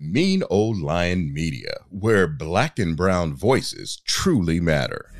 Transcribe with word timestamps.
Mean 0.00 0.44
Old 0.48 0.78
Lion 0.78 1.32
Media, 1.32 1.74
where 1.90 2.28
black 2.28 2.78
and 2.78 2.96
brown 2.96 3.34
voices 3.34 4.00
truly 4.04 4.60
matter. 4.60 5.10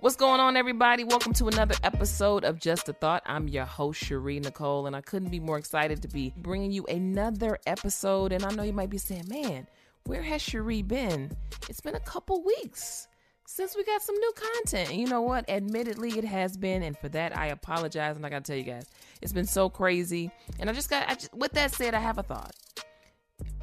What's 0.00 0.16
going 0.16 0.40
on, 0.40 0.58
everybody? 0.58 1.04
Welcome 1.04 1.32
to 1.34 1.48
another 1.48 1.74
episode 1.82 2.44
of 2.44 2.60
Just 2.60 2.90
a 2.90 2.92
Thought. 2.92 3.22
I'm 3.24 3.48
your 3.48 3.64
host, 3.64 4.04
Shari 4.04 4.40
Nycole, 4.40 4.86
and 4.86 4.94
I 4.94 5.00
couldn't 5.00 5.30
be 5.30 5.40
more 5.40 5.56
excited 5.56 6.02
to 6.02 6.08
be 6.08 6.34
bringing 6.36 6.70
you 6.70 6.84
another 6.84 7.58
episode. 7.66 8.32
And 8.32 8.44
I 8.44 8.50
know 8.50 8.62
you 8.62 8.74
might 8.74 8.90
be 8.90 8.98
saying, 8.98 9.24
man, 9.28 9.66
where 10.04 10.22
has 10.22 10.42
Shari 10.42 10.82
been? 10.82 11.34
It's 11.70 11.80
been 11.80 11.94
a 11.94 12.00
couple 12.00 12.44
weeks 12.44 13.08
since 13.50 13.76
we 13.76 13.84
got 13.84 14.02
some 14.02 14.14
new 14.16 14.32
content. 14.32 14.94
You 14.94 15.06
know 15.06 15.22
what? 15.22 15.48
Admittedly, 15.48 16.10
it 16.10 16.24
has 16.24 16.56
been, 16.56 16.82
and 16.82 16.96
for 16.96 17.08
that, 17.10 17.36
I 17.36 17.46
apologize. 17.46 18.16
And 18.16 18.24
I 18.24 18.28
gotta 18.28 18.44
tell 18.44 18.56
you 18.56 18.64
guys, 18.64 18.86
it's 19.22 19.32
been 19.32 19.46
so 19.46 19.68
crazy. 19.68 20.30
And 20.58 20.70
I 20.70 20.72
just 20.72 20.90
got, 20.90 21.08
I 21.08 21.14
just, 21.14 21.34
with 21.34 21.52
that 21.52 21.72
said, 21.72 21.94
I 21.94 22.00
have 22.00 22.18
a 22.18 22.22
thought. 22.22 22.54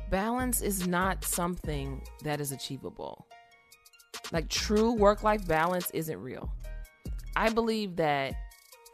Balance 0.10 0.62
is 0.62 0.88
not 0.88 1.24
something 1.24 2.02
that 2.24 2.40
is 2.40 2.52
achievable 2.52 3.28
like 4.32 4.50
true 4.50 4.94
work 4.94 5.24
life 5.24 5.48
balance 5.48 5.90
isn't 5.92 6.20
real. 6.22 6.52
I 7.36 7.50
believe 7.50 7.96
that 7.98 8.34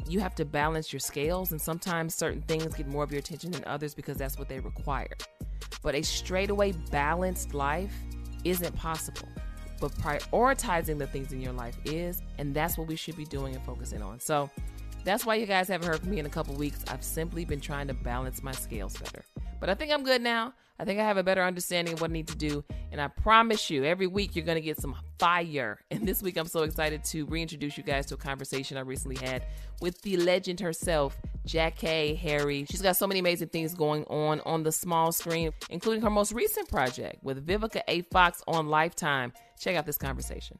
you 0.07 0.19
have 0.19 0.35
to 0.35 0.45
balance 0.45 0.91
your 0.91 0.99
scales, 0.99 1.51
and 1.51 1.61
sometimes 1.61 2.13
certain 2.13 2.41
things 2.41 2.73
get 2.75 2.87
more 2.87 3.03
of 3.03 3.11
your 3.11 3.19
attention 3.19 3.51
than 3.51 3.63
others 3.65 3.93
because 3.93 4.17
that's 4.17 4.37
what 4.37 4.49
they 4.49 4.59
require. 4.59 5.15
But 5.81 5.95
a 5.95 6.01
straightaway 6.01 6.73
balanced 6.91 7.53
life 7.53 7.93
isn't 8.43 8.75
possible. 8.75 9.27
But 9.83 9.91
prioritizing 9.95 10.97
the 10.97 11.07
things 11.07 11.33
in 11.33 11.41
your 11.41 11.51
life 11.51 11.75
is, 11.83 12.21
and 12.37 12.53
that's 12.53 12.77
what 12.77 12.87
we 12.87 12.95
should 12.95 13.17
be 13.17 13.25
doing 13.25 13.53
and 13.53 13.61
focusing 13.65 14.01
on. 14.01 14.17
So 14.17 14.49
that's 15.03 15.25
why 15.25 15.35
you 15.35 15.45
guys 15.45 15.67
haven't 15.67 15.87
heard 15.87 15.99
from 15.99 16.11
me 16.11 16.19
in 16.19 16.25
a 16.25 16.29
couple 16.29 16.55
weeks. 16.55 16.83
I've 16.87 17.03
simply 17.03 17.45
been 17.45 17.61
trying 17.61 17.87
to 17.87 17.93
balance 17.93 18.41
my 18.41 18.51
scales 18.51 18.97
better. 18.97 19.23
But 19.59 19.69
I 19.69 19.75
think 19.75 19.91
I'm 19.91 20.03
good 20.03 20.21
now. 20.21 20.53
I 20.79 20.85
think 20.85 20.99
I 20.99 21.03
have 21.03 21.17
a 21.17 21.23
better 21.23 21.43
understanding 21.43 21.93
of 21.93 22.01
what 22.01 22.09
I 22.09 22.13
need 22.13 22.27
to 22.27 22.35
do. 22.35 22.63
And 22.91 22.99
I 22.99 23.07
promise 23.07 23.69
you, 23.69 23.83
every 23.83 24.07
week 24.07 24.35
you're 24.35 24.45
going 24.45 24.57
to 24.57 24.61
get 24.61 24.79
some 24.79 24.95
fire. 25.19 25.79
And 25.91 26.07
this 26.07 26.21
week 26.21 26.37
I'm 26.37 26.47
so 26.47 26.63
excited 26.63 27.03
to 27.05 27.25
reintroduce 27.27 27.77
you 27.77 27.83
guys 27.83 28.05
to 28.07 28.15
a 28.15 28.17
conversation 28.17 28.77
I 28.77 28.81
recently 28.81 29.15
had 29.15 29.43
with 29.79 30.01
the 30.01 30.17
legend 30.17 30.59
herself, 30.59 31.17
Jackée 31.47 32.17
Harry. 32.17 32.65
She's 32.69 32.81
got 32.81 32.97
so 32.97 33.07
many 33.07 33.19
amazing 33.19 33.49
things 33.49 33.73
going 33.73 34.03
on 34.05 34.41
on 34.41 34.63
the 34.63 34.71
small 34.71 35.11
screen, 35.11 35.51
including 35.69 36.01
her 36.01 36.09
most 36.09 36.33
recent 36.33 36.67
project 36.67 37.23
with 37.23 37.45
Vivica 37.45 37.81
A. 37.87 38.01
Fox 38.01 38.43
on 38.47 38.67
Lifetime. 38.67 39.31
Check 39.59 39.75
out 39.75 39.85
this 39.85 39.97
conversation. 39.97 40.57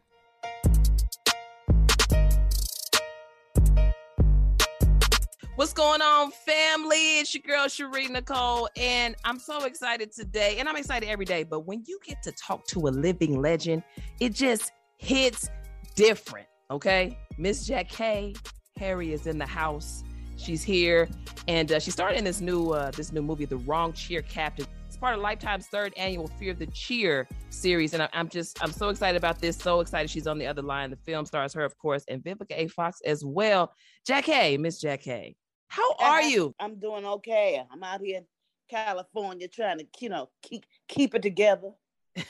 What's 5.55 5.71
going 5.71 6.01
on, 6.01 6.31
family? 6.31 7.19
It's 7.19 7.31
your 7.35 7.43
girl 7.45 7.67
Shari 7.67 8.07
Nycole, 8.07 8.69
and 8.75 9.15
I'm 9.23 9.37
so 9.37 9.65
excited 9.65 10.11
today, 10.11 10.57
and 10.57 10.67
I'm 10.67 10.75
excited 10.75 11.07
every 11.07 11.25
day. 11.25 11.44
But 11.44 11.67
when 11.67 11.83
you 11.85 12.00
get 12.03 12.23
to 12.23 12.31
talk 12.31 12.66
to 12.69 12.88
a 12.88 12.89
living 12.89 13.39
legend, 13.39 13.83
it 14.19 14.33
just 14.33 14.72
hits 14.97 15.51
different. 15.94 16.47
Okay, 16.72 17.19
Miss 17.38 17.67
Jack 17.67 17.89
Jackée 17.89 18.35
Harry 18.79 19.13
is 19.13 19.28
in 19.28 19.38
the 19.38 19.45
house. 19.45 20.03
She's 20.38 20.63
here, 20.63 21.07
and 21.47 21.72
uh, 21.72 21.79
she 21.79 21.91
started 21.91 22.17
in 22.17 22.23
this 22.23 22.41
new 22.41 22.72
uh, 22.72 22.89
this 22.89 23.11
new 23.11 23.22
movie, 23.22 23.45
The 23.45 23.57
Wrong 23.57 23.94
Cheer 23.94 24.23
Captain. 24.23 24.66
It's 24.88 24.97
part 24.97 25.13
of 25.13 25.22
Lifetime's 25.22 25.67
third 25.67 25.94
annual 25.97 26.25
Fear 26.39 26.53
of 26.53 26.59
the 26.59 26.67
Cheer 26.67 27.28
series, 27.51 27.94
and 27.94 28.01
I, 28.01 28.09
I'm 28.11 28.28
just 28.28 28.57
I'm 28.63 28.72
so 28.72 28.89
excited 28.89 29.17
about 29.17 29.39
this. 29.39 29.57
So 29.57 29.81
excited 29.81 30.09
she's 30.09 30.25
on 30.25 30.39
the 30.39 30.47
other 30.47 30.63
line. 30.63 30.89
The 30.89 30.97
film 30.97 31.28
stars 31.28 31.53
her, 31.53 31.63
of 31.63 31.78
course, 31.78 32.05
and 32.07 32.23
Vivica 32.23 32.53
A. 32.57 32.67
Fox 32.69 33.01
as 33.05 33.23
well. 33.23 33.72
Jackée, 34.03 34.57
Miss 34.57 34.83
Jackée. 34.83 35.35
How 35.73 35.95
are 36.00 36.22
you? 36.22 36.53
I'm 36.59 36.75
doing 36.75 37.03
okay. 37.03 37.59
I'm 37.72 37.84
out 37.84 38.01
here 38.01 38.17
in 38.17 38.25
California 38.69 39.47
trying 39.47 39.79
to, 39.79 39.88
you 40.00 40.09
know, 40.09 40.29
keep 40.44 40.67
keep 40.88 41.16
it 41.16 41.23
together. 41.23 41.72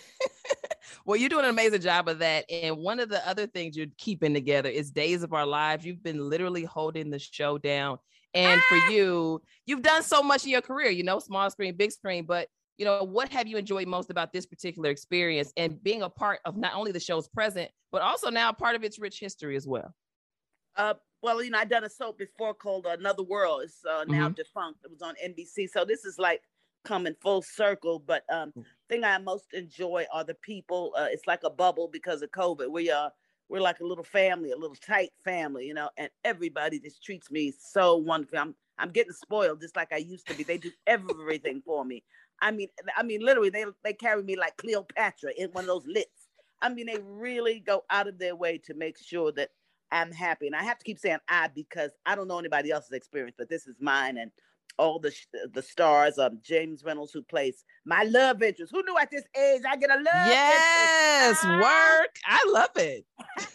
well, 1.05 1.17
you're 1.17 1.27
doing 1.27 1.43
an 1.43 1.49
amazing 1.49 1.81
job 1.81 2.07
of 2.07 2.19
that. 2.19 2.45
And 2.49 2.77
one 2.77 3.01
of 3.01 3.09
the 3.09 3.27
other 3.27 3.45
things 3.45 3.75
you're 3.75 3.87
keeping 3.97 4.33
together 4.33 4.69
is 4.69 4.91
Days 4.91 5.23
of 5.23 5.33
Our 5.33 5.45
Lives. 5.45 5.83
You've 5.83 6.01
been 6.01 6.29
literally 6.29 6.63
holding 6.63 7.09
the 7.09 7.19
show 7.19 7.57
down. 7.57 7.97
And 8.33 8.61
ah! 8.61 8.65
for 8.69 8.93
you, 8.93 9.41
you've 9.65 9.81
done 9.81 10.03
so 10.03 10.23
much 10.23 10.45
in 10.45 10.51
your 10.51 10.61
career, 10.61 10.89
you 10.89 11.03
know, 11.03 11.19
small 11.19 11.49
screen, 11.49 11.75
big 11.75 11.91
screen, 11.91 12.25
but 12.25 12.47
you 12.77 12.85
know, 12.85 13.03
what 13.03 13.27
have 13.27 13.45
you 13.45 13.57
enjoyed 13.57 13.89
most 13.89 14.09
about 14.09 14.31
this 14.31 14.45
particular 14.45 14.89
experience 14.89 15.51
and 15.57 15.83
being 15.83 16.01
a 16.01 16.09
part 16.09 16.39
of 16.45 16.55
not 16.55 16.75
only 16.75 16.93
the 16.93 16.99
show's 16.99 17.27
present, 17.27 17.69
but 17.91 18.01
also 18.01 18.29
now 18.29 18.53
part 18.53 18.77
of 18.77 18.85
its 18.85 18.99
rich 18.99 19.19
history 19.19 19.57
as 19.57 19.67
well? 19.67 19.93
Uh, 20.77 20.93
well, 21.23 21.41
you 21.41 21.49
know, 21.49 21.57
I 21.57 21.65
done 21.65 21.85
a 21.85 21.89
soap 21.89 22.17
before 22.17 22.53
called 22.53 22.85
Another 22.85 23.23
World. 23.23 23.61
It's 23.63 23.83
uh, 23.85 24.03
now 24.07 24.25
mm-hmm. 24.25 24.33
defunct. 24.33 24.81
It 24.83 24.91
was 24.91 25.01
on 25.01 25.15
NBC. 25.25 25.69
So 25.69 25.85
this 25.85 26.03
is 26.03 26.19
like 26.19 26.41
coming 26.83 27.15
full 27.21 27.41
circle. 27.41 27.97
But 28.05 28.23
um, 28.29 28.51
mm. 28.57 28.65
thing 28.89 29.05
I 29.05 29.17
most 29.19 29.53
enjoy 29.53 30.05
are 30.11 30.25
the 30.25 30.35
people. 30.35 30.93
Uh, 30.97 31.07
it's 31.09 31.25
like 31.25 31.43
a 31.45 31.49
bubble 31.49 31.87
because 31.87 32.21
of 32.21 32.31
COVID. 32.31 32.69
We 32.69 32.91
are 32.91 33.07
uh, 33.07 33.09
we're 33.47 33.61
like 33.61 33.79
a 33.79 33.85
little 33.85 34.03
family, 34.03 34.51
a 34.51 34.57
little 34.57 34.75
tight 34.75 35.11
family, 35.23 35.65
you 35.65 35.73
know, 35.73 35.89
and 35.97 36.09
everybody 36.25 36.79
just 36.79 37.03
treats 37.03 37.31
me 37.31 37.53
so 37.57 37.95
wonderful. 37.95 38.39
I'm 38.39 38.55
I'm 38.77 38.89
getting 38.89 39.13
spoiled 39.13 39.61
just 39.61 39.77
like 39.77 39.93
I 39.93 39.97
used 39.97 40.27
to 40.27 40.35
be. 40.35 40.43
They 40.43 40.57
do 40.57 40.71
everything 40.87 41.61
for 41.65 41.85
me. 41.85 42.03
I 42.41 42.51
mean, 42.51 42.67
I 42.97 43.03
mean, 43.03 43.21
literally, 43.21 43.49
they 43.49 43.63
they 43.83 43.93
carry 43.93 44.23
me 44.23 44.35
like 44.35 44.57
Cleopatra 44.57 45.31
in 45.37 45.49
one 45.51 45.63
of 45.63 45.67
those 45.67 45.87
lits. 45.87 46.27
I 46.61 46.67
mean, 46.67 46.87
they 46.87 46.99
really 47.01 47.61
go 47.61 47.83
out 47.89 48.07
of 48.07 48.19
their 48.19 48.35
way 48.35 48.57
to 48.65 48.73
make 48.73 48.97
sure 48.97 49.31
that 49.33 49.51
I'm 49.93 50.11
happy. 50.11 50.47
And 50.47 50.55
I 50.55 50.63
have 50.63 50.79
to 50.79 50.83
keep 50.83 50.99
saying 50.99 51.19
I 51.29 51.49
because 51.53 51.91
I 52.05 52.15
don't 52.15 52.27
know 52.27 52.39
anybody 52.39 52.71
else's 52.71 52.91
experience, 52.91 53.35
but 53.37 53.47
this 53.47 53.67
is 53.67 53.75
mine 53.79 54.17
and 54.17 54.31
all 54.77 54.99
the 54.99 55.13
the 55.53 55.61
stars. 55.61 56.17
Um, 56.17 56.39
James 56.43 56.83
Reynolds 56.83 57.11
who 57.13 57.21
plays 57.21 57.63
my 57.85 58.03
love 58.03 58.41
interest. 58.41 58.73
Who 58.73 58.83
knew 58.83 58.97
at 58.97 59.11
this 59.11 59.23
age 59.37 59.61
I 59.69 59.77
get 59.77 59.91
a 59.91 59.95
love? 59.95 60.27
Yes, 60.27 61.43
work. 61.43 62.15
I 62.25 62.43
love 62.47 62.75
it. 62.75 63.05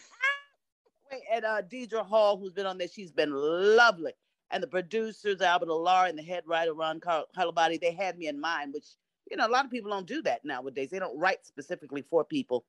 Wait, 1.11 1.23
and 1.33 1.45
uh, 1.45 1.63
Deidre 1.63 2.07
Hall, 2.07 2.39
who's 2.39 2.53
been 2.53 2.67
on 2.67 2.79
there, 2.79 2.89
she's 2.89 3.11
been 3.11 3.33
lovely. 3.33 4.13
And 4.51 4.63
the 4.63 4.69
producers, 4.69 5.41
Albert 5.41 5.69
Alarr 5.69 6.09
and 6.09 6.19
the 6.19 6.23
head 6.23 6.45
writer 6.47 6.73
Ron 6.73 7.01
Carlivati, 7.01 7.81
they 7.81 7.93
had 7.93 8.17
me 8.17 8.29
in 8.29 8.41
mind, 8.41 8.73
which 8.73 8.87
you 9.29 9.37
know 9.37 9.47
a 9.47 9.51
lot 9.51 9.65
of 9.65 9.71
people 9.71 9.91
don't 9.91 10.07
do 10.07 10.23
that 10.23 10.45
nowadays. 10.45 10.91
They 10.91 11.01
don't 11.01 11.19
write 11.19 11.45
specifically 11.45 12.03
for 12.03 12.25
people. 12.25 12.65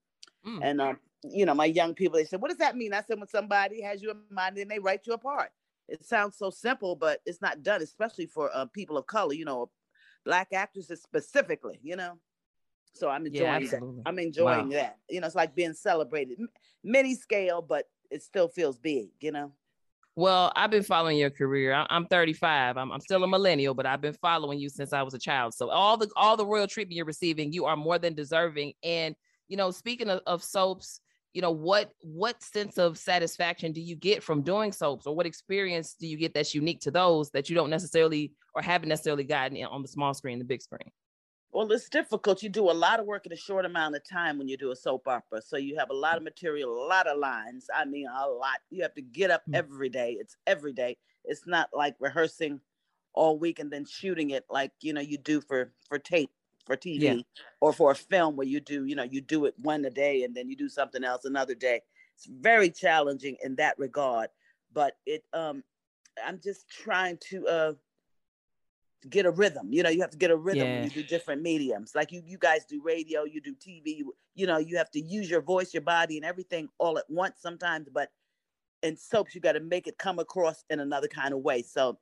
Mm. 0.45 0.59
And 0.63 0.81
um, 0.81 0.97
you 1.23 1.45
know, 1.45 1.53
my 1.53 1.65
young 1.65 1.93
people, 1.93 2.17
they 2.17 2.25
said, 2.25 2.41
What 2.41 2.49
does 2.49 2.57
that 2.57 2.77
mean? 2.77 2.93
I 2.93 3.01
said, 3.01 3.19
When 3.19 3.27
somebody 3.27 3.81
has 3.81 4.01
you 4.01 4.11
in 4.11 4.17
mind 4.31 4.57
and 4.57 4.69
they 4.69 4.79
write 4.79 5.01
you 5.05 5.13
a 5.13 5.17
part. 5.17 5.51
It 5.87 6.05
sounds 6.05 6.37
so 6.37 6.49
simple, 6.49 6.95
but 6.95 7.19
it's 7.25 7.41
not 7.41 7.63
done, 7.63 7.81
especially 7.81 8.27
for 8.27 8.51
uh, 8.53 8.65
people 8.65 8.97
of 8.97 9.07
color, 9.07 9.33
you 9.33 9.45
know, 9.45 9.71
black 10.23 10.49
actresses 10.53 11.01
specifically, 11.01 11.79
you 11.81 11.95
know. 11.95 12.19
So 12.93 13.09
I'm 13.09 13.25
enjoying 13.25 13.63
yeah, 13.63 13.69
that. 13.69 14.01
I'm 14.05 14.19
enjoying 14.19 14.69
wow. 14.69 14.75
that. 14.75 14.97
You 15.09 15.21
know, 15.21 15.27
it's 15.27 15.35
like 15.35 15.55
being 15.55 15.73
celebrated, 15.73 16.39
mini 16.83 17.15
scale, 17.15 17.61
but 17.61 17.85
it 18.11 18.23
still 18.23 18.47
feels 18.47 18.77
big, 18.77 19.09
you 19.19 19.31
know. 19.31 19.51
Well, 20.15 20.51
I've 20.55 20.71
been 20.71 20.83
following 20.83 21.17
your 21.17 21.29
career. 21.29 21.85
I'm 21.89 22.05
35. 22.05 22.77
I'm, 22.77 22.91
I'm 22.91 22.99
still 22.99 23.23
a 23.23 23.27
millennial, 23.27 23.73
but 23.73 23.85
I've 23.85 24.01
been 24.01 24.17
following 24.21 24.59
you 24.59 24.67
since 24.67 24.91
I 24.91 25.01
was 25.01 25.13
a 25.13 25.19
child. 25.19 25.53
So 25.53 25.69
all 25.69 25.95
the 25.97 26.09
all 26.15 26.35
the 26.35 26.45
royal 26.45 26.67
treatment 26.67 26.97
you're 26.97 27.05
receiving, 27.05 27.53
you 27.53 27.65
are 27.65 27.77
more 27.77 27.97
than 27.97 28.15
deserving. 28.15 28.73
And 28.83 29.15
you 29.47 29.55
know, 29.55 29.71
speaking 29.71 30.09
of, 30.09 30.21
of 30.27 30.43
soaps, 30.43 30.99
you 31.33 31.41
know 31.41 31.51
what 31.51 31.91
what 32.01 32.41
sense 32.41 32.77
of 32.77 32.97
satisfaction 32.97 33.71
do 33.71 33.81
you 33.81 33.95
get 33.95 34.23
from 34.23 34.41
doing 34.41 34.71
soaps 34.71 35.05
or 35.05 35.15
what 35.15 35.25
experience 35.25 35.95
do 35.99 36.07
you 36.07 36.17
get 36.17 36.33
that's 36.33 36.55
unique 36.55 36.81
to 36.81 36.91
those 36.91 37.29
that 37.31 37.49
you 37.49 37.55
don't 37.55 37.69
necessarily 37.69 38.31
or 38.55 38.61
haven't 38.61 38.89
necessarily 38.89 39.23
gotten 39.23 39.63
on 39.65 39.81
the 39.81 39.87
small 39.87 40.13
screen 40.13 40.39
the 40.39 40.45
big 40.45 40.61
screen? 40.61 40.91
Well 41.51 41.71
it's 41.71 41.89
difficult. 41.89 42.43
You 42.43 42.49
do 42.49 42.69
a 42.69 42.73
lot 42.73 42.99
of 42.99 43.05
work 43.05 43.25
in 43.25 43.31
a 43.31 43.37
short 43.37 43.65
amount 43.65 43.95
of 43.95 44.01
time 44.07 44.37
when 44.37 44.47
you 44.47 44.57
do 44.57 44.71
a 44.71 44.75
soap 44.75 45.07
opera 45.07 45.41
so 45.41 45.57
you 45.57 45.77
have 45.77 45.89
a 45.89 45.95
lot 45.95 46.17
of 46.17 46.23
material 46.23 46.71
a 46.71 46.87
lot 46.87 47.07
of 47.07 47.19
lines. 47.19 47.67
I 47.73 47.85
mean 47.85 48.07
a 48.07 48.27
lot. 48.27 48.59
You 48.69 48.81
have 48.83 48.95
to 48.95 49.01
get 49.01 49.31
up 49.31 49.41
mm-hmm. 49.41 49.55
every 49.55 49.89
day. 49.89 50.17
It's 50.19 50.35
every 50.47 50.73
day. 50.73 50.97
It's 51.25 51.45
not 51.45 51.69
like 51.73 51.95
rehearsing 51.99 52.59
all 53.13 53.37
week 53.37 53.59
and 53.59 53.71
then 53.71 53.85
shooting 53.85 54.31
it 54.31 54.45
like 54.49 54.71
you 54.81 54.93
know 54.93 55.01
you 55.01 55.17
do 55.17 55.41
for 55.41 55.73
for 55.87 55.99
tape 55.99 56.31
for 56.65 56.77
TV 56.77 57.01
yeah. 57.01 57.15
or 57.61 57.73
for 57.73 57.91
a 57.91 57.95
film 57.95 58.35
where 58.35 58.47
you 58.47 58.59
do, 58.59 58.85
you 58.85 58.95
know, 58.95 59.03
you 59.03 59.21
do 59.21 59.45
it 59.45 59.55
one 59.61 59.83
a 59.85 59.89
day 59.89 60.23
and 60.23 60.35
then 60.35 60.49
you 60.49 60.55
do 60.55 60.69
something 60.69 61.03
else 61.03 61.25
another 61.25 61.55
day. 61.55 61.81
it's 62.15 62.25
very 62.25 62.69
challenging 62.69 63.37
in 63.43 63.55
that 63.55 63.77
regard. 63.79 64.29
But 64.71 64.97
it, 65.05 65.23
um, 65.33 65.63
I'm 66.23 66.39
just 66.43 66.69
trying 66.69 67.17
to 67.29 67.47
uh, 67.47 67.73
get 69.07 69.25
a 69.25 69.31
rhythm. 69.31 69.71
You 69.71 69.83
know, 69.83 69.89
you 69.89 70.01
have 70.01 70.11
to 70.11 70.17
get 70.17 70.31
a 70.31 70.37
rhythm 70.37 70.67
yeah. 70.67 70.75
when 70.75 70.83
you 70.85 70.89
do 70.89 71.03
different 71.03 71.41
mediums. 71.41 71.93
Like 71.95 72.11
you, 72.11 72.21
you 72.25 72.37
guys 72.37 72.65
do 72.65 72.81
radio, 72.83 73.23
you 73.23 73.41
do 73.41 73.55
TV. 73.55 73.97
You, 73.97 74.13
you 74.35 74.47
know, 74.47 74.57
you 74.57 74.77
have 74.77 74.91
to 74.91 75.01
use 75.01 75.29
your 75.29 75.41
voice, 75.41 75.73
your 75.73 75.81
body, 75.81 76.17
and 76.17 76.25
everything 76.25 76.69
all 76.77 76.97
at 76.97 77.05
once 77.09 77.35
sometimes. 77.39 77.87
But 77.91 78.09
in 78.83 78.97
soaps, 78.97 79.35
you 79.35 79.41
got 79.41 79.53
to 79.53 79.59
make 79.59 79.87
it 79.87 79.97
come 79.97 80.19
across 80.19 80.63
in 80.69 80.79
another 80.79 81.07
kind 81.07 81.33
of 81.33 81.39
way. 81.41 81.61
So, 81.61 81.97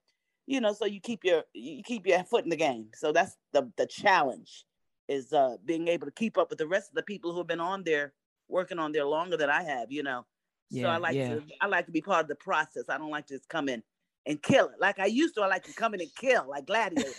you 0.47 0.61
know, 0.61 0.73
so 0.73 0.85
you 0.85 0.99
keep 0.99 1.23
your 1.23 1.43
you 1.53 1.83
keep 1.83 2.07
your 2.07 2.23
foot 2.23 2.45
in 2.45 2.49
the 2.49 2.55
game. 2.55 2.87
So 2.95 3.11
that's 3.11 3.37
the 3.53 3.69
the 3.77 3.85
challenge 3.85 4.65
is 5.07 5.31
uh 5.33 5.57
being 5.65 5.87
able 5.87 6.07
to 6.07 6.11
keep 6.11 6.37
up 6.37 6.49
with 6.49 6.57
the 6.57 6.67
rest 6.67 6.89
of 6.89 6.95
the 6.95 7.03
people 7.03 7.31
who 7.31 7.37
have 7.37 7.47
been 7.47 7.59
on 7.59 7.83
there 7.83 8.13
working 8.47 8.79
on 8.79 8.91
there 8.91 9.05
longer 9.05 9.37
than 9.37 9.49
I 9.49 9.63
have. 9.63 9.91
You 9.91 10.03
know. 10.03 10.25
So 10.73 10.85
I 10.85 10.97
like 10.97 11.15
yeah. 11.15 11.35
to 11.35 11.43
I 11.61 11.67
like 11.67 11.85
to 11.85 11.91
be 11.91 12.01
part 12.01 12.23
of 12.23 12.27
the 12.27 12.35
process. 12.35 12.85
I 12.89 12.97
don't 12.97 13.11
like 13.11 13.27
to 13.27 13.35
just 13.35 13.47
come 13.47 13.69
in 13.69 13.83
and 14.25 14.41
kill 14.41 14.67
it. 14.67 14.75
Like 14.79 14.99
I 14.99 15.05
used 15.05 15.35
to, 15.35 15.41
I 15.41 15.47
like 15.47 15.63
to 15.63 15.73
come 15.73 15.93
in 15.93 16.01
and 16.01 16.13
kill 16.15 16.45
like 16.49 16.65
gladiator. 16.65 17.09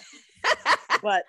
but 1.02 1.24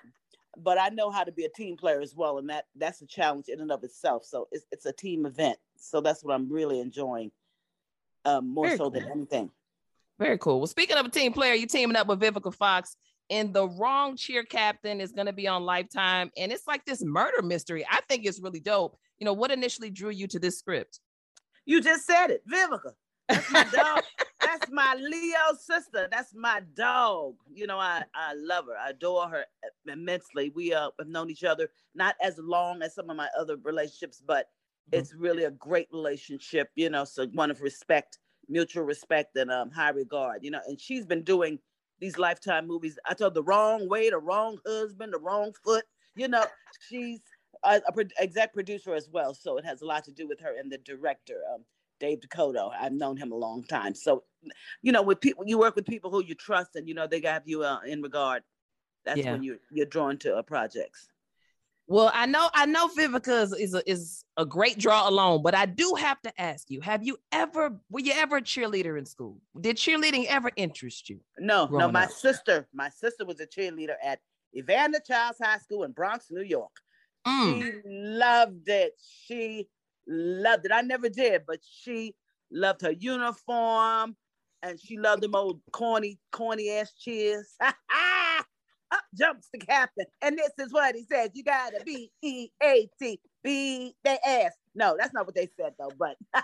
but 0.57 0.77
I 0.77 0.89
know 0.89 1.09
how 1.11 1.23
to 1.23 1.31
be 1.31 1.45
a 1.45 1.49
team 1.49 1.77
player 1.77 2.01
as 2.01 2.15
well, 2.15 2.37
and 2.37 2.49
that 2.49 2.65
that's 2.75 3.01
a 3.01 3.05
challenge 3.05 3.45
in 3.47 3.61
and 3.61 3.71
of 3.71 3.83
itself. 3.83 4.25
So 4.25 4.47
it's 4.51 4.65
it's 4.71 4.85
a 4.85 4.91
team 4.91 5.25
event. 5.25 5.57
So 5.77 6.01
that's 6.01 6.23
what 6.23 6.33
I'm 6.33 6.51
really 6.51 6.81
enjoying, 6.81 7.31
um, 8.25 8.49
more 8.49 8.65
Very 8.65 8.77
so 8.77 8.83
cool. 8.83 8.91
than 8.91 9.11
anything. 9.11 9.51
Very 10.19 10.37
cool. 10.37 10.59
Well, 10.59 10.67
speaking 10.67 10.97
of 10.97 11.05
a 11.05 11.09
team 11.09 11.31
player, 11.31 11.53
you're 11.53 11.67
teaming 11.67 11.95
up 11.95 12.07
with 12.07 12.19
Vivica 12.19 12.53
Fox, 12.53 12.97
and 13.29 13.53
the 13.53 13.67
wrong 13.67 14.17
cheer 14.17 14.43
captain 14.43 14.99
is 14.99 15.13
going 15.13 15.27
to 15.27 15.33
be 15.33 15.47
on 15.47 15.63
Lifetime, 15.63 16.29
and 16.37 16.51
it's 16.51 16.67
like 16.67 16.85
this 16.85 17.03
murder 17.03 17.41
mystery. 17.41 17.85
I 17.89 18.01
think 18.09 18.25
it's 18.25 18.41
really 18.41 18.59
dope. 18.59 18.97
You 19.19 19.25
know, 19.25 19.33
what 19.33 19.51
initially 19.51 19.89
drew 19.89 20.09
you 20.09 20.27
to 20.27 20.39
this 20.39 20.59
script? 20.59 20.99
You 21.65 21.81
just 21.81 22.05
said 22.05 22.27
it, 22.31 22.43
Vivica. 22.51 22.91
That's 23.29 23.51
my 23.51 23.63
dog. 23.71 24.03
That's 24.41 24.71
my 24.71 24.95
Leo 24.95 25.55
sister. 25.59 26.07
That's 26.11 26.33
my 26.33 26.61
dog. 26.75 27.35
You 27.53 27.67
know, 27.67 27.77
I, 27.77 28.03
I 28.13 28.33
love 28.35 28.65
her. 28.65 28.77
I 28.77 28.89
adore 28.89 29.29
her 29.29 29.45
immensely. 29.87 30.51
We 30.55 30.73
uh, 30.73 30.89
have 30.97 31.07
known 31.07 31.29
each 31.29 31.43
other 31.43 31.69
not 31.95 32.15
as 32.21 32.37
long 32.39 32.81
as 32.81 32.95
some 32.95 33.09
of 33.09 33.15
my 33.15 33.29
other 33.37 33.57
relationships, 33.63 34.21
but 34.25 34.47
mm-hmm. 34.47 34.99
it's 34.99 35.13
really 35.13 35.43
a 35.43 35.51
great 35.51 35.87
relationship, 35.91 36.69
you 36.75 36.89
know, 36.89 37.03
so 37.03 37.27
one 37.27 37.51
of 37.51 37.61
respect, 37.61 38.17
mutual 38.49 38.83
respect 38.83 39.35
and 39.35 39.51
um, 39.51 39.71
high 39.71 39.89
regard, 39.89 40.43
you 40.43 40.51
know, 40.51 40.61
and 40.67 40.79
she's 40.79 41.05
been 41.05 41.23
doing 41.23 41.59
these 41.99 42.17
lifetime 42.17 42.67
movies. 42.67 42.97
I 43.05 43.13
told 43.13 43.33
the 43.33 43.43
wrong 43.43 43.87
way, 43.87 44.09
the 44.09 44.17
wrong 44.17 44.57
husband, 44.65 45.13
the 45.13 45.19
wrong 45.19 45.53
foot, 45.63 45.85
you 46.15 46.27
know, 46.27 46.45
she's 46.87 47.19
a, 47.63 47.81
a 47.87 47.91
pro- 47.91 48.05
exec 48.19 48.53
producer 48.53 48.93
as 48.93 49.09
well. 49.11 49.33
So 49.33 49.57
it 49.57 49.65
has 49.65 49.81
a 49.81 49.85
lot 49.85 50.03
to 50.05 50.11
do 50.11 50.27
with 50.27 50.39
her 50.41 50.55
and 50.57 50.71
the 50.71 50.77
director. 50.79 51.41
Um, 51.53 51.63
Dave 51.99 52.21
DeCoteau. 52.21 52.71
I've 52.79 52.93
known 52.93 53.17
him 53.17 53.31
a 53.33 53.35
long 53.35 53.63
time. 53.63 53.93
So, 53.93 54.23
you 54.81 54.93
know, 54.93 55.01
with 55.01 55.19
people, 55.19 55.43
you 55.45 55.57
work 55.57 55.75
with 55.75 55.85
people 55.85 56.09
who 56.09 56.23
you 56.23 56.33
trust, 56.33 56.75
and 56.75 56.87
you 56.87 56.93
know 56.93 57.07
they 57.07 57.19
have 57.25 57.43
you 57.45 57.63
uh, 57.63 57.79
in 57.85 58.01
regard. 58.01 58.43
That's 59.03 59.19
yeah. 59.19 59.33
when 59.33 59.43
you 59.43 59.59
you're 59.69 59.85
drawn 59.85 60.17
to 60.19 60.37
uh, 60.37 60.41
projects. 60.41 61.09
Well, 61.89 62.11
I 62.13 62.27
know 62.27 62.47
I 62.53 62.67
know 62.67 62.87
Vivica 62.87 63.41
is 63.41 63.51
is 63.53 63.73
a, 63.73 63.89
is 63.89 64.23
a 64.37 64.45
great 64.45 64.77
draw 64.77 65.09
alone, 65.09 65.41
but 65.41 65.55
I 65.55 65.65
do 65.65 65.95
have 65.97 66.21
to 66.21 66.41
ask 66.41 66.69
you: 66.69 66.81
Have 66.81 67.03
you 67.03 67.17
ever 67.31 67.75
were 67.89 67.99
you 67.99 68.13
ever 68.13 68.37
a 68.37 68.41
cheerleader 68.43 68.99
in 68.99 69.07
school? 69.07 69.41
Did 69.59 69.77
cheerleading 69.77 70.27
ever 70.27 70.51
interest 70.55 71.09
you? 71.09 71.19
No, 71.39 71.65
no. 71.65 71.91
My 71.91 72.03
up? 72.03 72.11
sister, 72.11 72.67
my 72.75 72.89
sister 72.89 73.25
was 73.25 73.39
a 73.39 73.47
cheerleader 73.47 73.95
at 74.03 74.19
Evander 74.55 74.99
Childs 74.99 75.39
High 75.43 75.57
School 75.57 75.83
in 75.83 75.91
Bronx, 75.91 76.27
New 76.29 76.43
York. 76.43 76.71
Mm. 77.27 77.59
She 77.59 77.81
loved 77.85 78.69
it. 78.69 78.93
She 79.25 79.67
loved 80.07 80.67
it. 80.67 80.71
I 80.71 80.81
never 80.81 81.09
did, 81.09 81.41
but 81.47 81.59
she 81.67 82.15
loved 82.51 82.83
her 82.83 82.91
uniform 82.91 84.15
and 84.61 84.79
she 84.79 84.99
loved 84.99 85.23
them 85.23 85.33
old 85.33 85.59
corny, 85.71 86.19
corny 86.31 86.69
ass 86.69 86.93
cheers. 86.93 87.55
Jumps 89.17 89.49
the 89.51 89.59
captain. 89.59 90.05
And 90.21 90.37
this 90.37 90.51
is 90.59 90.71
what 90.71 90.95
he 90.95 91.03
says. 91.03 91.31
You 91.33 91.43
gotta 91.43 91.83
be 91.83 92.11
E 92.21 92.49
A 92.61 92.89
T 93.01 93.19
B 93.43 93.95
they 94.03 94.17
ass. 94.25 94.53
No, 94.75 94.95
that's 94.97 95.13
not 95.13 95.25
what 95.25 95.35
they 95.35 95.49
said 95.57 95.73
though, 95.79 95.91
but 95.97 96.15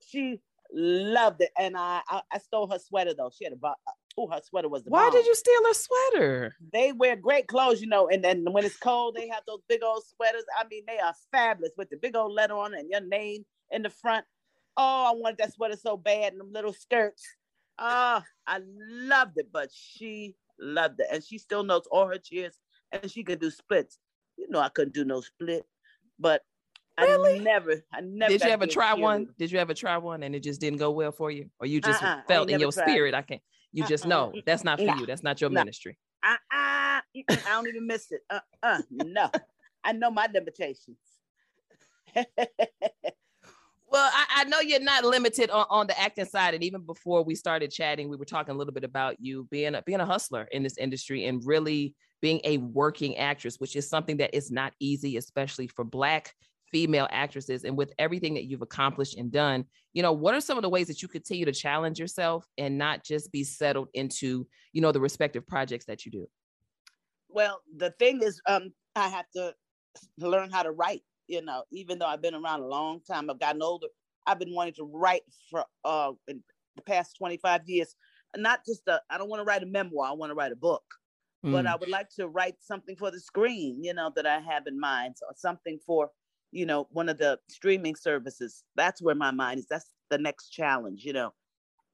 she 0.00 0.40
loved 0.72 1.40
it. 1.40 1.50
And 1.58 1.76
I, 1.76 2.00
I, 2.08 2.22
I 2.32 2.38
stole 2.38 2.68
her 2.70 2.78
sweater 2.78 3.14
though. 3.16 3.30
She 3.36 3.44
had 3.44 3.52
a 3.52 3.74
oh, 4.18 4.28
her 4.28 4.40
sweater 4.42 4.68
was 4.68 4.84
the 4.84 4.90
Why 4.90 5.04
bomb. 5.04 5.12
did 5.12 5.26
you 5.26 5.34
steal 5.34 5.64
her 5.66 5.74
sweater? 5.74 6.54
They 6.72 6.92
wear 6.92 7.16
great 7.16 7.46
clothes, 7.46 7.80
you 7.80 7.86
know, 7.86 8.08
and 8.08 8.22
then 8.22 8.44
when 8.52 8.64
it's 8.64 8.76
cold, 8.76 9.14
they 9.16 9.28
have 9.28 9.42
those 9.46 9.60
big 9.68 9.82
old 9.82 10.04
sweaters. 10.04 10.44
I 10.58 10.66
mean, 10.68 10.84
they 10.86 10.98
are 10.98 11.14
fabulous 11.30 11.72
with 11.76 11.90
the 11.90 11.96
big 11.96 12.16
old 12.16 12.32
letter 12.32 12.54
on 12.54 12.74
and 12.74 12.88
your 12.90 13.00
name 13.00 13.44
in 13.70 13.82
the 13.82 13.90
front. 13.90 14.24
Oh, 14.76 15.06
I 15.08 15.12
wanted 15.14 15.38
that 15.38 15.54
sweater 15.54 15.76
so 15.76 15.96
bad, 15.96 16.32
and 16.32 16.40
them 16.40 16.52
little 16.52 16.72
skirts. 16.72 17.26
Oh, 17.78 18.22
I 18.46 18.60
loved 18.64 19.38
it, 19.38 19.48
but 19.52 19.70
she 19.72 20.34
loved 20.60 21.00
it. 21.00 21.06
And 21.10 21.22
she 21.22 21.38
still 21.38 21.62
knows 21.62 21.86
all 21.90 22.06
her 22.06 22.18
cheers 22.18 22.58
and 22.92 23.10
she 23.10 23.22
could 23.22 23.40
do 23.40 23.50
splits. 23.50 23.98
You 24.36 24.48
know, 24.48 24.60
I 24.60 24.68
couldn't 24.68 24.94
do 24.94 25.04
no 25.04 25.20
split, 25.20 25.66
but 26.18 26.42
Really? 27.00 27.40
I 27.40 27.42
never, 27.42 27.84
I 27.92 28.00
never. 28.00 28.32
Did 28.32 28.42
you 28.42 28.50
ever 28.50 28.66
try 28.66 28.94
one? 28.94 29.28
Did 29.38 29.52
you 29.52 29.58
ever 29.58 29.74
try 29.74 29.98
one 29.98 30.22
and 30.22 30.34
it 30.34 30.42
just 30.42 30.60
didn't 30.60 30.78
go 30.78 30.90
well 30.90 31.12
for 31.12 31.30
you, 31.30 31.48
or 31.60 31.66
you 31.66 31.80
just 31.80 32.02
uh-uh, 32.02 32.22
felt 32.26 32.50
in 32.50 32.58
your 32.58 32.72
tried. 32.72 32.88
spirit? 32.88 33.14
I 33.14 33.22
can't. 33.22 33.42
You 33.72 33.86
just 33.86 34.04
uh-uh. 34.04 34.08
know 34.08 34.32
that's 34.46 34.64
not 34.64 34.80
for 34.80 34.86
nah. 34.86 34.98
you. 34.98 35.06
That's 35.06 35.22
not 35.22 35.40
your 35.40 35.50
nah. 35.50 35.60
ministry. 35.60 35.96
Uh, 36.24 36.32
uh, 36.32 36.36
I 36.50 37.02
don't 37.46 37.68
even 37.68 37.86
miss 37.86 38.10
it. 38.10 38.22
Uh, 38.28 38.40
uh, 38.62 38.82
no, 38.90 39.30
I 39.84 39.92
know 39.92 40.10
my 40.10 40.28
limitations. 40.32 40.98
well, 43.90 44.10
I, 44.12 44.42
I, 44.42 44.44
know 44.44 44.60
you're 44.60 44.80
not 44.80 45.04
limited 45.04 45.50
on, 45.50 45.66
on 45.70 45.86
the 45.86 45.98
acting 45.98 46.24
side, 46.24 46.54
and 46.54 46.62
even 46.62 46.82
before 46.82 47.22
we 47.22 47.34
started 47.34 47.70
chatting, 47.70 48.08
we 48.08 48.16
were 48.16 48.24
talking 48.24 48.54
a 48.54 48.58
little 48.58 48.74
bit 48.74 48.84
about 48.84 49.16
you 49.18 49.46
being 49.50 49.74
a, 49.74 49.82
being 49.82 50.00
a 50.00 50.06
hustler 50.06 50.48
in 50.52 50.62
this 50.62 50.76
industry 50.78 51.26
and 51.26 51.42
really 51.44 51.94
being 52.20 52.40
a 52.44 52.58
working 52.58 53.16
actress, 53.16 53.56
which 53.58 53.76
is 53.76 53.88
something 53.88 54.16
that 54.18 54.34
is 54.34 54.50
not 54.50 54.72
easy, 54.80 55.16
especially 55.16 55.68
for 55.68 55.84
Black 55.84 56.34
female 56.70 57.08
actresses. 57.10 57.64
And 57.64 57.76
with 57.76 57.92
everything 57.98 58.34
that 58.34 58.44
you've 58.44 58.62
accomplished 58.62 59.16
and 59.16 59.32
done 59.32 59.64
you 59.98 60.02
know 60.02 60.12
what 60.12 60.32
are 60.32 60.40
some 60.40 60.56
of 60.56 60.62
the 60.62 60.68
ways 60.68 60.86
that 60.86 61.02
you 61.02 61.08
continue 61.08 61.44
to 61.44 61.52
challenge 61.52 61.98
yourself 61.98 62.46
and 62.56 62.78
not 62.78 63.04
just 63.04 63.32
be 63.32 63.42
settled 63.42 63.88
into 63.94 64.46
you 64.72 64.80
know 64.80 64.92
the 64.92 65.00
respective 65.00 65.44
projects 65.44 65.86
that 65.86 66.04
you 66.04 66.12
do? 66.12 66.28
Well 67.28 67.60
the 67.76 67.90
thing 67.98 68.22
is 68.22 68.40
um 68.46 68.72
i 68.94 69.08
have 69.08 69.26
to 69.34 69.52
learn 70.18 70.50
how 70.50 70.62
to 70.62 70.70
write 70.70 71.02
you 71.28 71.42
know 71.42 71.62
even 71.70 71.98
though 71.98 72.06
i've 72.06 72.22
been 72.22 72.34
around 72.34 72.60
a 72.60 72.66
long 72.66 73.00
time 73.08 73.30
i've 73.30 73.40
gotten 73.40 73.62
older 73.62 73.86
i've 74.26 74.38
been 74.38 74.54
wanting 74.54 74.74
to 74.74 74.84
write 74.84 75.22
for 75.50 75.64
uh 75.84 76.12
in 76.28 76.42
the 76.76 76.82
past 76.82 77.16
25 77.18 77.62
years 77.66 77.94
not 78.36 78.60
just 78.66 78.82
a 78.88 79.00
i 79.10 79.18
don't 79.18 79.28
want 79.28 79.40
to 79.40 79.44
write 79.44 79.62
a 79.62 79.66
memoir 79.66 80.08
i 80.08 80.12
want 80.12 80.30
to 80.30 80.34
write 80.34 80.52
a 80.52 80.56
book 80.56 80.84
mm. 81.44 81.52
but 81.52 81.66
i 81.66 81.74
would 81.76 81.88
like 81.88 82.08
to 82.08 82.28
write 82.28 82.54
something 82.60 82.96
for 82.96 83.10
the 83.10 83.20
screen 83.20 83.82
you 83.82 83.94
know 83.94 84.10
that 84.14 84.26
i 84.26 84.38
have 84.38 84.66
in 84.66 84.78
mind 84.78 85.14
or 85.28 85.34
something 85.36 85.78
for 85.86 86.10
you 86.50 86.66
know, 86.66 86.86
one 86.90 87.08
of 87.08 87.18
the 87.18 87.38
streaming 87.48 87.94
services. 87.94 88.64
That's 88.74 89.02
where 89.02 89.14
my 89.14 89.30
mind 89.30 89.60
is. 89.60 89.66
That's 89.68 89.90
the 90.10 90.18
next 90.18 90.50
challenge, 90.50 91.04
you 91.04 91.12
know. 91.12 91.32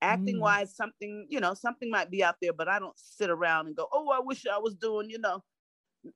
Acting 0.02 0.36
mm. 0.36 0.40
wise, 0.40 0.74
something, 0.76 1.26
you 1.28 1.40
know, 1.40 1.54
something 1.54 1.90
might 1.90 2.10
be 2.10 2.22
out 2.22 2.36
there, 2.40 2.52
but 2.52 2.68
I 2.68 2.78
don't 2.78 2.98
sit 2.98 3.30
around 3.30 3.66
and 3.66 3.76
go, 3.76 3.88
oh, 3.92 4.10
I 4.10 4.20
wish 4.20 4.44
I 4.46 4.58
was 4.58 4.74
doing, 4.74 5.08
you 5.10 5.18
know, 5.18 5.42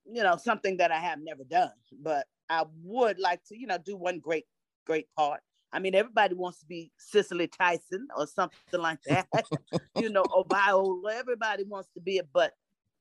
you 0.04 0.22
know, 0.22 0.36
something 0.36 0.76
that 0.76 0.92
I 0.92 0.98
have 0.98 1.18
never 1.22 1.44
done. 1.44 1.72
But 2.00 2.26
I 2.48 2.64
would 2.82 3.18
like 3.18 3.44
to, 3.48 3.58
you 3.58 3.66
know, 3.66 3.78
do 3.78 3.96
one 3.96 4.20
great, 4.20 4.44
great 4.86 5.06
part. 5.16 5.40
I 5.72 5.80
mean, 5.80 5.94
everybody 5.94 6.34
wants 6.34 6.60
to 6.60 6.66
be 6.66 6.90
Cicely 6.98 7.46
Tyson 7.46 8.08
or 8.16 8.26
something 8.26 8.80
like 8.80 9.02
that, 9.02 9.28
you 9.98 10.08
know, 10.08 10.24
or 10.34 10.46
Viola. 10.48 11.14
Everybody 11.14 11.64
wants 11.64 11.90
to 11.94 12.00
be 12.00 12.16
it, 12.18 12.28
but 12.32 12.52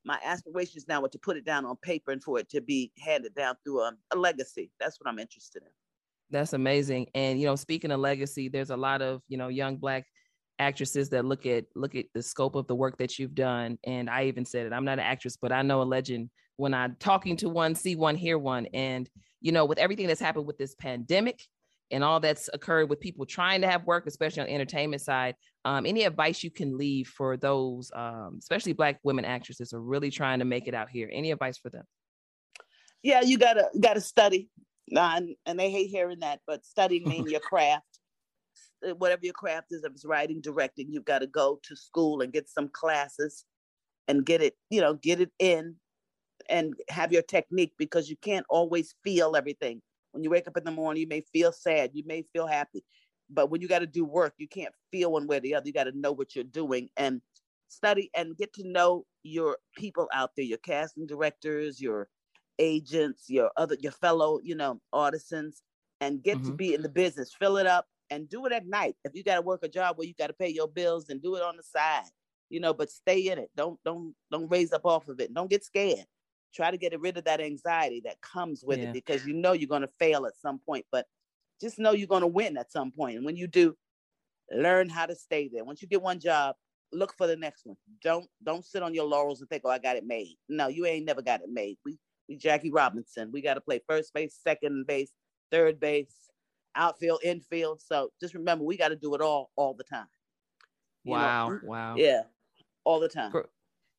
my 0.04 0.20
aspirations 0.24 0.86
now 0.88 1.04
are 1.04 1.10
to 1.10 1.20
put 1.20 1.38
it 1.38 1.46
down 1.46 1.66
on 1.66 1.76
paper 1.78 2.12
and 2.12 2.24
for 2.24 2.40
it 2.40 2.50
to 2.50 2.62
be 2.62 2.92
handed 3.00 3.36
down 3.36 3.56
through 3.64 3.82
a, 3.82 3.94
a 4.14 4.18
legacy. 4.18 4.72
That's 4.80 5.00
what 5.00 5.10
I'm 5.10 5.20
interested 5.20 5.64
in. 5.64 5.70
That's 6.30 6.54
amazing. 6.54 7.08
And 7.16 7.40
you 7.40 7.46
know, 7.46 7.56
speaking 7.56 7.92
of 7.92 8.00
legacy, 8.00 8.50
there's 8.50 8.70
a 8.70 8.78
lot 8.78 9.02
of 9.02 9.22
you 9.30 9.38
know 9.38 9.48
young 9.48 9.78
black 9.78 10.06
actresses 10.60 11.10
that 11.10 11.24
look 11.26 11.46
at 11.46 11.66
look 11.76 11.96
at 11.96 12.06
the 12.14 12.22
scope 12.22 12.56
of 12.56 12.68
the 12.68 12.76
work 12.76 12.98
that 12.98 13.18
you've 13.18 13.36
done. 13.36 13.78
And 13.86 14.10
I 14.10 14.26
even 14.26 14.44
said 14.44 14.66
it. 14.66 14.74
I'm 14.74 14.86
not 14.86 14.94
an 14.94 15.06
actress, 15.06 15.38
but 15.42 15.52
I 15.52 15.62
know 15.62 15.82
a 15.82 15.84
legend 15.84 16.30
when 16.58 16.74
I'm 16.74 16.98
talking 17.00 17.38
to 17.38 17.50
one, 17.50 17.76
see 17.76 17.96
one, 17.96 18.16
hear 18.16 18.38
one. 18.38 18.68
And 18.74 19.10
you 19.40 19.52
know, 19.52 19.66
with 19.66 19.78
everything 19.78 20.08
that's 20.08 20.20
happened 20.20 20.48
with 20.48 20.58
this 20.58 20.76
pandemic 20.76 21.42
and 21.92 22.04
all 22.04 22.20
that's 22.20 22.50
occurred 22.54 22.90
with 22.90 23.00
people 23.00 23.26
trying 23.26 23.62
to 23.62 23.68
have 23.68 23.86
work, 23.86 24.08
especially 24.08 24.42
on 24.42 24.48
the 24.48 24.54
entertainment 24.54 25.02
side, 25.02 25.36
um, 25.64 25.86
any 25.86 26.04
advice 26.04 26.44
you 26.44 26.52
can 26.52 26.78
leave 26.78 27.08
for 27.08 27.38
those, 27.38 27.92
um, 27.96 28.38
especially 28.40 28.74
Black 28.74 29.00
women 29.04 29.24
actresses, 29.24 29.72
are 29.74 29.80
really 29.80 30.12
trying 30.12 30.40
to 30.40 30.46
make 30.46 30.68
it 30.68 30.74
out 30.74 30.90
here? 30.90 31.10
Any 31.14 31.32
advice 31.32 31.58
for 31.58 31.70
them? 31.70 31.86
Yeah, 33.04 33.22
you 33.22 33.38
gotta 33.38 33.70
gotta 33.80 34.02
study, 34.02 34.50
and, 34.92 35.36
and 35.46 35.60
they 35.60 35.70
hate 35.70 35.90
hearing 35.90 36.20
that, 36.20 36.40
but 36.48 36.66
studying 36.66 37.08
means 37.08 37.32
your 37.32 37.40
craft. 37.42 37.84
Uh, 38.86 38.96
whatever 38.96 39.22
your 39.24 39.34
craft 39.34 39.68
is, 39.72 39.84
if 39.84 39.92
it's 39.92 40.06
writing, 40.06 40.42
directing, 40.42 40.88
you've 40.92 41.06
got 41.06 41.20
to 41.20 41.28
go 41.28 41.60
to 41.64 41.76
school 41.76 42.22
and 42.22 42.34
get 42.34 42.50
some 42.50 42.70
classes, 42.74 43.46
and 44.08 44.26
get 44.26 44.42
it, 44.42 44.56
you 44.70 44.82
know, 44.82 44.96
get 44.96 45.22
it 45.22 45.32
in, 45.40 45.76
and 46.50 46.74
have 46.90 47.12
your 47.12 47.22
technique 47.22 47.74
because 47.78 48.10
you 48.10 48.18
can't 48.22 48.46
always 48.50 48.96
feel 49.04 49.36
everything. 49.36 49.82
When 50.12 50.24
you 50.24 50.30
wake 50.30 50.48
up 50.48 50.58
in 50.58 50.64
the 50.64 50.72
morning, 50.72 51.02
you 51.02 51.08
may 51.08 51.22
feel 51.34 51.52
sad, 51.52 51.92
you 51.94 52.04
may 52.06 52.24
feel 52.34 52.48
happy 52.48 52.84
but 53.30 53.50
when 53.50 53.62
you 53.62 53.68
got 53.68 53.80
to 53.80 53.88
do 53.88 54.06
work, 54.06 54.34
you 54.38 54.48
can't 54.48 54.74
feel 54.92 55.12
one 55.12 55.28
way 55.28 55.38
or 55.38 55.42
the 55.42 55.56
other. 55.56 55.68
You 55.68 55.74
got 55.74 55.86
to 55.86 56.00
know 56.00 56.12
what 56.12 56.36
you're 56.36 56.44
doing 56.44 56.90
and 56.98 57.22
study 57.68 58.10
and 58.16 58.38
get 58.38 58.54
to 58.54 58.68
know 58.68 59.06
your 59.24 59.58
people 59.76 60.08
out 60.14 60.32
there, 60.36 60.46
your 60.46 60.60
casting 60.60 61.06
directors, 61.06 61.82
your 61.82 62.08
agents, 62.60 63.26
your 63.28 63.52
other 63.58 63.76
your 63.80 63.92
fellow, 63.92 64.40
you 64.44 64.56
know, 64.56 64.80
artisans, 64.94 65.62
and 66.02 66.24
get 66.24 66.38
mm-hmm. 66.38 66.48
to 66.48 66.54
be 66.54 66.74
in 66.74 66.82
the 66.82 66.90
business. 66.90 67.36
Fill 67.38 67.58
it 67.58 67.68
up 67.68 67.86
and 68.10 68.30
do 68.30 68.46
it 68.46 68.54
at 68.54 68.66
night. 68.66 68.96
If 69.04 69.14
you 69.14 69.24
got 69.24 69.36
to 69.36 69.42
work 69.42 69.64
a 69.64 69.68
job 69.68 69.98
where 69.98 70.08
you 70.08 70.14
got 70.18 70.28
to 70.28 70.34
pay 70.34 70.50
your 70.50 70.68
bills, 70.68 71.06
then 71.06 71.20
do 71.20 71.36
it 71.36 71.44
on 71.44 71.58
the 71.58 71.64
side. 71.64 72.10
You 72.50 72.62
know, 72.62 72.74
but 72.74 72.90
stay 72.90 73.28
in 73.28 73.40
it. 73.40 73.50
Don't 73.58 73.78
don't 73.84 74.16
don't 74.32 74.50
raise 74.50 74.72
up 74.72 74.86
off 74.86 75.10
of 75.10 75.20
it. 75.20 75.34
Don't 75.34 75.50
get 75.50 75.66
scared. 75.66 76.06
Try 76.54 76.72
to 76.72 76.78
get 76.78 77.00
rid 77.00 77.18
of 77.18 77.26
that 77.26 77.42
anxiety 77.42 78.02
that 78.06 78.22
comes 78.22 78.64
with 78.66 78.80
yeah. 78.80 78.90
it 78.90 78.94
because 78.94 79.26
you 79.26 79.34
know 79.34 79.54
you're 79.54 79.68
going 79.68 79.82
to 79.82 79.90
fail 80.00 80.26
at 80.26 80.38
some 80.38 80.60
point, 80.60 80.86
but 80.92 81.06
just 81.62 81.80
know 81.80 81.92
you're 81.92 82.08
going 82.08 82.22
to 82.22 82.28
win 82.28 82.58
at 82.58 82.72
some 82.72 82.92
point. 82.92 83.18
And 83.18 83.26
when 83.26 83.36
you 83.36 83.48
do, 83.48 83.76
learn 84.52 84.90
how 84.90 85.06
to 85.06 85.16
stay 85.16 85.50
there. 85.52 85.66
Once 85.66 85.82
you 85.82 85.88
get 85.88 86.02
one 86.02 86.20
job, 86.20 86.56
look 86.92 87.14
for 87.18 87.28
the 87.28 87.36
next 87.36 87.66
one. 87.66 87.78
Don't 88.02 88.28
don't 88.44 88.66
sit 88.66 88.84
on 88.84 88.94
your 88.94 89.06
laurels 89.06 89.42
and 89.42 89.50
think, 89.50 89.64
"Oh, 89.66 89.70
I 89.70 89.80
got 89.80 89.98
it 89.98 90.06
made." 90.06 90.36
No, 90.50 90.68
you 90.68 90.86
ain't 90.86 91.06
never 91.06 91.22
got 91.22 91.42
it 91.42 91.50
made. 91.50 91.78
We 91.86 91.98
we 92.28 92.36
Jackie 92.36 92.72
Robinson. 92.72 93.32
We 93.32 93.42
got 93.42 93.56
to 93.56 93.62
play 93.62 93.82
first 93.88 94.14
base, 94.14 94.38
second 94.42 94.88
base, 94.88 95.12
third 95.52 95.80
base, 95.80 96.16
outfield, 96.76 97.22
infield. 97.24 97.82
So 97.82 98.12
just 98.20 98.34
remember, 98.34 98.64
we 98.64 98.78
got 98.78 98.90
to 98.90 98.96
do 98.96 99.16
it 99.16 99.22
all 99.22 99.52
all 99.56 99.74
the 99.74 99.84
time. 99.84 100.08
You 101.04 101.14
wow! 101.14 101.50
Know? 101.50 101.60
Wow! 101.64 101.96
Yeah, 101.98 102.24
all 102.84 103.00
the 103.00 103.10
time. 103.10 103.32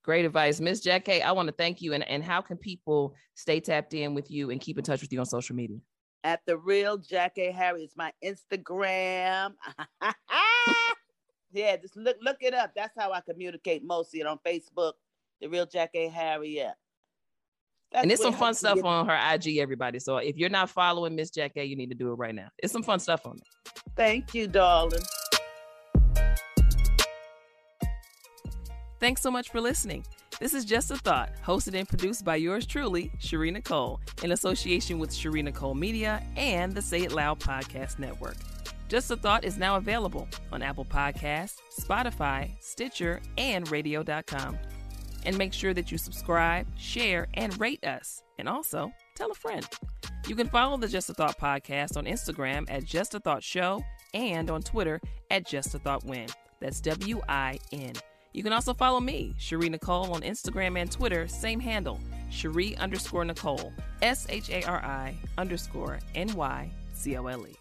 Great 0.09 0.25
advice, 0.25 0.59
Miss 0.59 0.81
Jackée. 0.81 1.21
I 1.21 1.33
want 1.33 1.49
to 1.49 1.53
thank 1.53 1.83
you. 1.83 1.93
And 1.93 2.03
and 2.09 2.25
how 2.25 2.41
can 2.41 2.57
people 2.57 3.15
stay 3.35 3.61
tapped 3.61 3.93
in 3.93 4.15
with 4.15 4.31
you 4.31 4.49
and 4.49 4.59
keep 4.59 4.79
in 4.79 4.83
touch 4.83 5.03
with 5.03 5.13
you 5.13 5.21
on 5.21 5.27
social 5.27 5.55
media? 5.55 5.81
At 6.25 6.41
the 6.47 6.57
real 6.57 6.97
Jackée 6.97 7.53
Harry 7.53 7.85
is 7.85 7.93
my 7.95 8.11
Instagram. 8.25 9.53
yeah, 11.53 11.77
just 11.77 11.95
look 11.95 12.17
look 12.23 12.39
it 12.41 12.55
up. 12.55 12.73
That's 12.75 12.95
how 12.99 13.13
I 13.13 13.21
communicate 13.21 13.85
mostly 13.85 14.23
on 14.23 14.39
Facebook. 14.47 14.95
The 15.43 15.49
real 15.49 15.67
Jackée 15.67 16.11
Harry. 16.11 16.57
Yeah. 16.57 16.73
That's 17.93 18.03
and 18.05 18.11
it's 18.11 18.23
some 18.23 18.33
fun 18.33 18.55
stuff 18.55 18.83
on 18.83 19.07
her 19.07 19.35
IG, 19.35 19.59
everybody. 19.59 19.99
So 19.99 20.17
if 20.17 20.39
you're 20.39 20.49
not 20.49 20.71
following 20.71 21.17
Miss 21.17 21.31
Jackée, 21.31 21.69
you 21.69 21.77
need 21.77 21.91
to 21.91 21.95
do 21.95 22.11
it 22.13 22.15
right 22.15 22.35
now. 22.35 22.49
It's 22.57 22.73
some 22.73 22.83
fun 22.83 22.99
stuff 22.99 23.27
on 23.27 23.37
it. 23.37 23.83
Thank 23.95 24.33
you, 24.33 24.47
darling. 24.47 25.03
Thanks 29.01 29.23
so 29.23 29.31
much 29.31 29.51
for 29.51 29.61
listening. 29.61 30.05
This 30.41 30.55
is 30.55 30.65
Just 30.65 30.91
a 30.91 30.97
Thought, 30.97 31.31
hosted 31.45 31.75
and 31.79 31.89
produced 31.89 32.25
by 32.25 32.37
yours 32.37 32.67
truly, 32.67 33.13
Shari 33.19 33.53
Nycole, 33.53 34.01
in 34.25 34.33
association 34.33 34.99
with 34.99 35.13
Shari 35.13 35.43
Nycole 35.43 35.77
Media 35.77 36.23
and 36.37 36.75
the 36.75 36.83
Say 36.83 37.03
It 37.03 37.13
Loud 37.13 37.39
Podcast 37.39 37.99
Network. 37.99 38.37
Just 38.89 39.11
a 39.11 39.17
Thought 39.17 39.45
is 39.45 39.57
now 39.57 39.77
available 39.77 40.27
on 40.51 40.63
Apple 40.63 40.85
Podcasts, 40.85 41.59
Spotify, 41.79 42.51
Stitcher, 42.61 43.21
and 43.37 43.71
radio.com. 43.71 44.59
And 45.25 45.39
make 45.39 45.53
sure 45.53 45.75
that 45.75 45.93
you 45.93 45.99
subscribe, 45.99 46.67
share, 46.77 47.29
and 47.35 47.59
rate 47.61 47.85
us. 47.85 48.23
And 48.39 48.49
also 48.49 48.93
tell 49.15 49.31
a 49.31 49.35
friend. 49.35 49.67
You 50.27 50.35
can 50.35 50.49
follow 50.49 50.77
the 50.77 50.89
Just 50.89 51.11
a 51.11 51.15
Thought 51.15 51.39
podcast 51.39 51.97
on 51.97 52.05
Instagram 52.05 52.67
at 52.69 52.85
Just 52.85 53.15
a 53.15 53.21
Thought 53.21 53.43
Show 53.45 53.83
and 54.15 54.51
on 54.51 54.63
Twitter 54.63 55.01
at 55.31 55.47
Just 55.47 55.75
a 55.75 55.79
Thought 55.79 56.05
Win. 56.05 56.27
That's 56.61 56.81
W 56.81 57.21
I 57.29 57.59
N. 57.73 57.93
You 58.33 58.43
can 58.43 58.53
also 58.53 58.75
follow 58.75 59.01
me, 59.01 59.35
Shari 59.39 59.71
Nycole, 59.71 60.11
on 60.11 60.21
Instagram 60.23 60.79
and 60.79 60.91
Twitter, 60.91 61.27
same 61.29 61.61
handle, 61.61 62.01
Shari 62.31 62.77
underscore 62.77 63.25
Nycole, 63.25 63.73
S 64.03 64.27
H 64.29 64.51
A 64.51 64.63
R 64.65 64.79
I 64.85 65.17
underscore 65.39 65.99
N 66.15 66.35
Y 66.35 66.71
C 66.93 67.17
O 67.17 67.27
L 67.27 67.47
E. 67.47 67.57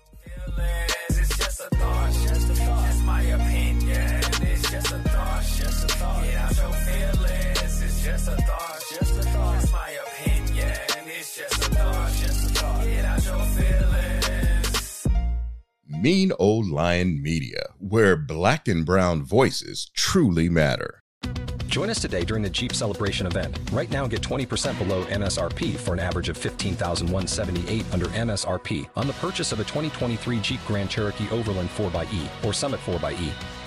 Mean 16.07 16.31
Old 16.39 16.69
Lion 16.69 17.21
Media, 17.21 17.63
where 17.79 18.15
black 18.15 18.69
and 18.69 18.85
brown 18.85 19.23
voices 19.23 19.91
truly 19.93 20.47
matter. 20.47 21.03
Join 21.65 21.89
us 21.89 21.99
today 21.99 22.23
during 22.23 22.41
the 22.41 22.49
Jeep 22.49 22.73
Celebration 22.73 23.27
event. 23.27 23.59
Right 23.73 23.91
now, 23.91 24.07
get 24.07 24.21
20% 24.21 24.77
below 24.77 25.03
MSRP 25.07 25.75
for 25.75 25.91
an 25.91 25.99
average 25.99 26.29
of 26.29 26.37
15178 26.37 27.85
under 27.91 28.05
MSRP 28.05 28.87
on 28.95 29.05
the 29.05 29.11
purchase 29.15 29.51
of 29.51 29.59
a 29.59 29.65
2023 29.65 30.39
Jeep 30.39 30.61
Grand 30.65 30.89
Cherokee 30.89 31.27
Overland 31.29 31.69
4xE 31.71 32.45
or 32.45 32.53
Summit 32.53 32.79
4xE. 32.85 33.66